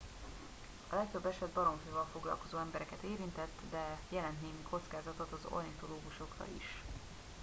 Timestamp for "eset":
1.25-1.47